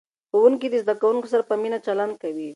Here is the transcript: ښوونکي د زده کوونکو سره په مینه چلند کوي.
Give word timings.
ښوونکي 0.29 0.67
د 0.69 0.75
زده 0.83 0.93
کوونکو 1.01 1.27
سره 1.33 1.43
په 1.49 1.55
مینه 1.61 1.79
چلند 1.85 2.13
کوي. 2.23 2.49